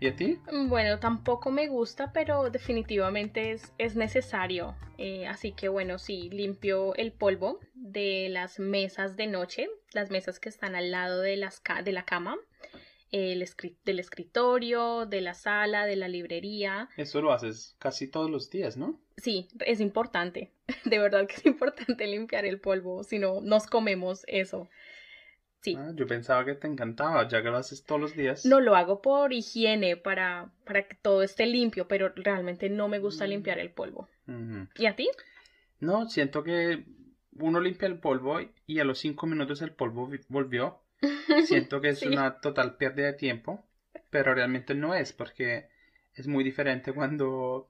¿Y 0.00 0.06
a 0.06 0.14
ti? 0.16 0.38
Bueno, 0.68 1.00
tampoco 1.00 1.50
me 1.50 1.66
gusta, 1.68 2.12
pero 2.12 2.50
definitivamente 2.50 3.50
es, 3.52 3.72
es 3.78 3.96
necesario. 3.96 4.76
Eh, 4.96 5.26
así 5.26 5.52
que 5.52 5.68
bueno, 5.68 5.98
sí, 5.98 6.30
limpio 6.30 6.94
el 6.94 7.12
polvo 7.12 7.58
de 7.74 8.28
las 8.30 8.60
mesas 8.60 9.16
de 9.16 9.26
noche, 9.26 9.68
las 9.92 10.10
mesas 10.10 10.38
que 10.38 10.48
están 10.48 10.76
al 10.76 10.90
lado 10.92 11.20
de, 11.20 11.36
las 11.36 11.58
ca- 11.60 11.82
de 11.82 11.92
la 11.92 12.04
cama, 12.04 12.36
el 13.10 13.44
del 13.84 13.98
escritorio, 13.98 15.06
de 15.06 15.20
la 15.20 15.34
sala, 15.34 15.84
de 15.86 15.96
la 15.96 16.08
librería. 16.08 16.88
Eso 16.96 17.20
lo 17.20 17.32
haces 17.32 17.74
casi 17.78 18.06
todos 18.08 18.30
los 18.30 18.50
días, 18.50 18.76
¿no? 18.76 19.00
Sí, 19.16 19.48
es 19.66 19.80
importante. 19.80 20.52
De 20.84 20.98
verdad 20.98 21.26
que 21.26 21.36
es 21.36 21.46
importante 21.46 22.06
limpiar 22.06 22.44
el 22.44 22.60
polvo, 22.60 23.02
si 23.02 23.18
no, 23.18 23.40
nos 23.40 23.66
comemos 23.66 24.22
eso. 24.28 24.68
Sí. 25.60 25.76
Ah, 25.76 25.90
yo 25.94 26.06
pensaba 26.06 26.44
que 26.44 26.54
te 26.54 26.68
encantaba, 26.68 27.26
ya 27.26 27.42
que 27.42 27.50
lo 27.50 27.56
haces 27.56 27.84
todos 27.84 28.00
los 28.00 28.14
días. 28.14 28.46
No 28.46 28.60
lo 28.60 28.76
hago 28.76 29.02
por 29.02 29.32
higiene, 29.32 29.96
para, 29.96 30.50
para 30.64 30.86
que 30.86 30.94
todo 30.94 31.22
esté 31.22 31.46
limpio, 31.46 31.88
pero 31.88 32.12
realmente 32.14 32.70
no 32.70 32.88
me 32.88 33.00
gusta 33.00 33.26
mm. 33.26 33.28
limpiar 33.28 33.58
el 33.58 33.70
polvo. 33.70 34.08
¿Y 34.76 34.86
a 34.86 34.94
ti? 34.94 35.08
No, 35.80 36.08
siento 36.08 36.44
que 36.44 36.84
uno 37.38 37.60
limpia 37.60 37.88
el 37.88 37.98
polvo 37.98 38.40
y 38.66 38.78
a 38.80 38.84
los 38.84 38.98
cinco 38.98 39.26
minutos 39.26 39.62
el 39.62 39.72
polvo 39.72 40.10
volvió. 40.28 40.80
Siento 41.46 41.80
que 41.80 41.90
es 41.90 42.02
una 42.02 42.40
total 42.40 42.76
pérdida 42.76 43.06
de 43.06 43.12
tiempo, 43.12 43.64
pero 44.10 44.34
realmente 44.34 44.74
no 44.74 44.94
es, 44.94 45.12
porque 45.12 45.68
es 46.14 46.26
muy 46.26 46.42
diferente 46.42 46.92
cuando, 46.92 47.68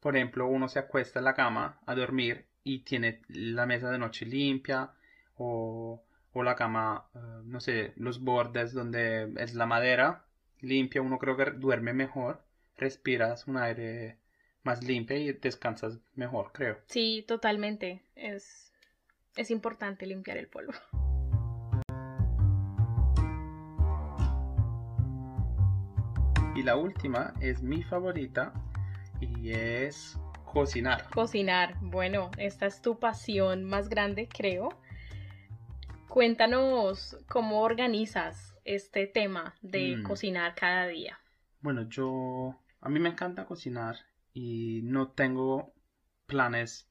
por 0.00 0.16
ejemplo, 0.16 0.46
uno 0.46 0.68
se 0.68 0.78
acuesta 0.78 1.18
en 1.18 1.26
la 1.26 1.34
cama 1.34 1.80
a 1.86 1.94
dormir 1.94 2.46
y 2.64 2.80
tiene 2.80 3.20
la 3.28 3.66
mesa 3.66 3.90
de 3.90 3.98
noche 3.98 4.24
limpia 4.24 4.90
o, 5.36 6.02
o 6.32 6.42
la 6.42 6.56
cama, 6.56 7.08
eh, 7.14 7.18
no 7.44 7.60
sé, 7.60 7.92
los 7.96 8.20
bordes 8.20 8.72
donde 8.72 9.32
es 9.36 9.54
la 9.54 9.66
madera 9.66 10.24
limpia, 10.60 11.02
uno 11.02 11.18
creo 11.18 11.36
que 11.36 11.50
duerme 11.52 11.92
mejor, 11.92 12.44
respiras 12.76 13.46
un 13.46 13.56
aire 13.56 14.18
más 14.62 14.84
limpio 14.84 15.16
y 15.16 15.32
descansas 15.32 15.98
mejor, 16.14 16.52
creo. 16.52 16.78
Sí, 16.86 17.24
totalmente. 17.26 18.02
Es, 18.14 18.72
es 19.36 19.50
importante 19.50 20.06
limpiar 20.06 20.36
el 20.36 20.48
polvo. 20.48 20.72
Y 26.54 26.62
la 26.62 26.76
última 26.76 27.32
es 27.40 27.62
mi 27.62 27.82
favorita 27.82 28.52
y 29.20 29.52
es 29.52 30.18
cocinar. 30.44 31.08
Cocinar, 31.10 31.76
bueno, 31.80 32.30
esta 32.36 32.66
es 32.66 32.82
tu 32.82 32.98
pasión 32.98 33.64
más 33.64 33.88
grande, 33.88 34.28
creo. 34.28 34.68
Cuéntanos 36.10 37.16
cómo 37.28 37.62
organizas 37.62 38.56
este 38.64 39.06
tema 39.06 39.54
de 39.62 39.96
mm. 39.96 40.02
cocinar 40.02 40.54
cada 40.54 40.86
día. 40.86 41.18
Bueno, 41.60 41.88
yo, 41.88 42.60
a 42.80 42.88
mí 42.88 43.00
me 43.00 43.08
encanta 43.08 43.46
cocinar 43.46 43.96
y 44.34 44.80
no 44.82 45.12
tengo 45.12 45.72
planes 46.26 46.90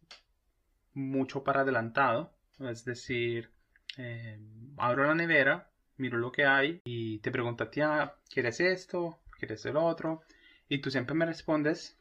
mucho 0.93 1.43
para 1.43 1.61
adelantado. 1.61 2.33
Es 2.59 2.85
decir, 2.85 3.51
eh, 3.97 4.39
abro 4.77 5.05
la 5.05 5.15
nevera, 5.15 5.69
miro 5.97 6.17
lo 6.17 6.31
que 6.31 6.45
hay 6.45 6.81
y 6.85 7.19
te 7.19 7.31
pregunto 7.31 7.65
a 7.65 7.69
ti, 7.69 7.81
ah, 7.81 8.15
¿quieres 8.29 8.59
esto? 8.59 9.19
quieres 9.39 9.65
el 9.65 9.77
otro. 9.77 10.21
Y 10.67 10.79
tú 10.79 10.91
siempre 10.91 11.15
me 11.15 11.25
respondes 11.25 11.97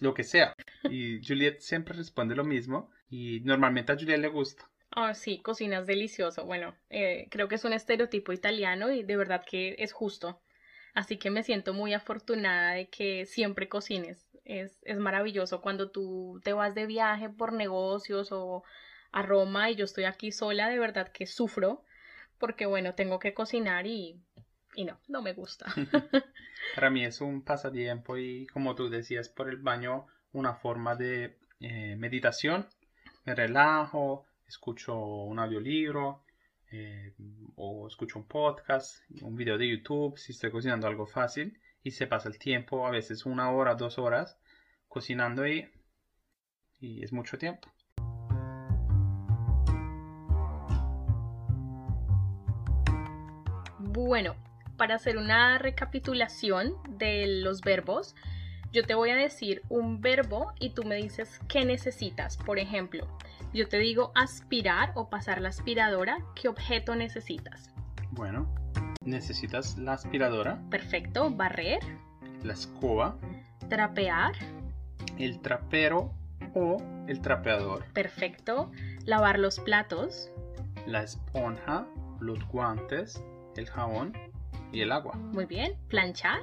lo 0.00 0.14
que 0.14 0.22
sea. 0.22 0.54
Y 0.84 1.20
Juliet 1.26 1.58
siempre 1.60 1.96
responde 1.96 2.36
lo 2.36 2.44
mismo. 2.44 2.90
Y 3.10 3.40
normalmente 3.40 3.90
a 3.90 3.96
Juliet 3.96 4.20
le 4.20 4.28
gusta. 4.28 4.70
Ah, 4.94 5.14
sí, 5.14 5.40
cocinas 5.40 5.86
delicioso. 5.86 6.44
Bueno, 6.44 6.74
eh, 6.90 7.26
creo 7.30 7.48
que 7.48 7.54
es 7.56 7.64
un 7.64 7.72
estereotipo 7.72 8.32
italiano 8.32 8.92
y 8.92 9.02
de 9.02 9.16
verdad 9.16 9.42
que 9.44 9.74
es 9.78 9.92
justo. 9.92 10.40
Así 10.94 11.16
que 11.18 11.30
me 11.30 11.42
siento 11.42 11.72
muy 11.72 11.94
afortunada 11.94 12.72
de 12.72 12.88
que 12.88 13.24
siempre 13.26 13.68
cocines. 13.68 14.28
Es, 14.44 14.78
es 14.84 14.98
maravilloso 14.98 15.62
cuando 15.62 15.90
tú 15.90 16.40
te 16.44 16.52
vas 16.52 16.74
de 16.74 16.86
viaje 16.86 17.30
por 17.30 17.52
negocios 17.52 18.32
o 18.32 18.64
a 19.12 19.22
Roma 19.22 19.70
y 19.70 19.76
yo 19.76 19.84
estoy 19.84 20.04
aquí 20.04 20.32
sola, 20.32 20.68
de 20.68 20.78
verdad 20.78 21.08
que 21.08 21.26
sufro 21.26 21.84
porque 22.38 22.66
bueno, 22.66 22.94
tengo 22.94 23.18
que 23.18 23.34
cocinar 23.34 23.86
y 23.86 24.20
y 24.74 24.84
no, 24.84 24.98
no 25.08 25.22
me 25.22 25.32
gusta. 25.32 25.66
Para 26.74 26.90
mí 26.90 27.04
es 27.04 27.20
un 27.20 27.42
pasatiempo 27.42 28.16
y 28.16 28.46
como 28.46 28.74
tú 28.74 28.88
decías, 28.88 29.28
por 29.28 29.48
el 29.48 29.56
baño 29.56 30.06
una 30.32 30.54
forma 30.54 30.94
de 30.94 31.38
eh, 31.60 31.96
meditación. 31.96 32.66
Me 33.24 33.34
relajo, 33.34 34.24
escucho 34.52 34.94
un 34.94 35.38
audiolibro 35.38 36.24
eh, 36.70 37.14
o 37.56 37.88
escucho 37.88 38.18
un 38.18 38.26
podcast, 38.26 39.02
un 39.22 39.34
video 39.34 39.56
de 39.56 39.66
YouTube 39.66 40.18
si 40.18 40.32
estoy 40.32 40.50
cocinando 40.50 40.86
algo 40.86 41.06
fácil 41.06 41.58
y 41.82 41.92
se 41.92 42.06
pasa 42.06 42.28
el 42.28 42.38
tiempo, 42.38 42.86
a 42.86 42.90
veces 42.90 43.24
una 43.24 43.50
hora, 43.50 43.74
dos 43.74 43.98
horas 43.98 44.38
cocinando 44.88 45.46
y, 45.46 45.70
y 46.80 47.02
es 47.02 47.14
mucho 47.14 47.38
tiempo. 47.38 47.72
Bueno, 53.78 54.36
para 54.76 54.96
hacer 54.96 55.16
una 55.16 55.56
recapitulación 55.58 56.74
de 56.98 57.40
los 57.42 57.62
verbos, 57.62 58.14
yo 58.70 58.84
te 58.84 58.94
voy 58.94 59.10
a 59.10 59.16
decir 59.16 59.62
un 59.70 60.00
verbo 60.00 60.52
y 60.60 60.70
tú 60.70 60.84
me 60.84 60.96
dices 60.96 61.40
qué 61.48 61.64
necesitas. 61.64 62.36
Por 62.36 62.58
ejemplo, 62.58 63.06
yo 63.52 63.68
te 63.68 63.78
digo 63.78 64.12
aspirar 64.14 64.92
o 64.94 65.10
pasar 65.10 65.40
la 65.40 65.50
aspiradora, 65.50 66.18
¿qué 66.34 66.48
objeto 66.48 66.96
necesitas? 66.96 67.70
Bueno, 68.10 68.52
necesitas 69.04 69.76
la 69.78 69.92
aspiradora. 69.94 70.60
Perfecto, 70.70 71.30
barrer. 71.30 71.80
La 72.42 72.54
escoba. 72.54 73.16
Trapear. 73.68 74.32
El 75.18 75.40
trapero 75.40 76.12
o 76.54 76.78
el 77.06 77.20
trapeador. 77.20 77.84
Perfecto. 77.92 78.70
Lavar 79.04 79.38
los 79.38 79.60
platos. 79.60 80.30
La 80.86 81.02
esponja, 81.02 81.86
los 82.20 82.46
guantes, 82.48 83.22
el 83.56 83.68
jabón 83.68 84.12
y 84.72 84.80
el 84.80 84.92
agua. 84.92 85.14
Muy 85.14 85.44
bien. 85.44 85.74
Planchar. 85.88 86.40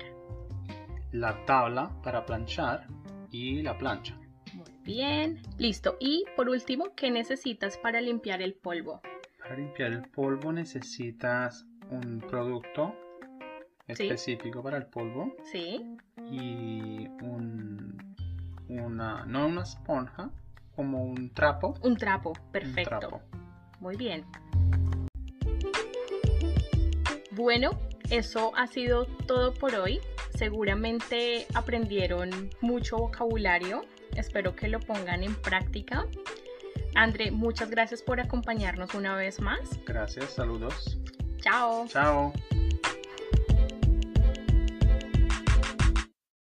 La 1.11 1.43
tabla 1.45 1.91
para 2.03 2.25
planchar 2.25 2.85
y 3.31 3.61
la 3.61 3.77
plancha. 3.77 4.18
Bien. 4.89 5.39
Listo. 5.59 5.97
Y 5.99 6.25
por 6.35 6.49
último, 6.49 6.95
¿qué 6.95 7.11
necesitas 7.11 7.77
para 7.77 8.01
limpiar 8.01 8.41
el 8.41 8.55
polvo? 8.55 9.01
Para 9.37 9.55
limpiar 9.55 9.91
el 9.91 10.01
polvo 10.09 10.51
necesitas 10.51 11.63
un 11.91 12.19
producto 12.27 12.95
específico 13.87 14.63
para 14.63 14.77
el 14.77 14.87
polvo. 14.87 15.35
Sí. 15.43 15.95
Y 16.31 17.07
un, 17.21 18.15
una, 18.67 19.25
no 19.27 19.45
una 19.45 19.61
esponja, 19.61 20.31
como 20.75 21.03
un 21.03 21.35
trapo. 21.35 21.75
Un 21.83 21.95
trapo, 21.95 22.33
perfecto. 22.51 23.21
Muy 23.79 23.95
bien. 23.95 24.25
Bueno, 27.29 27.79
eso 28.09 28.53
ha 28.55 28.65
sido 28.65 29.05
todo 29.27 29.53
por 29.53 29.75
hoy. 29.75 29.99
Seguramente 30.35 31.45
aprendieron 31.53 32.49
mucho 32.61 32.97
vocabulario. 32.97 33.83
Espero 34.15 34.55
que 34.55 34.67
lo 34.67 34.79
pongan 34.79 35.23
en 35.23 35.35
práctica. 35.35 36.05
André, 36.95 37.31
muchas 37.31 37.69
gracias 37.69 38.01
por 38.01 38.19
acompañarnos 38.19 38.93
una 38.93 39.15
vez 39.15 39.39
más. 39.39 39.79
Gracias, 39.85 40.31
saludos. 40.31 40.97
Chao. 41.41 41.87
Chao. 41.87 42.33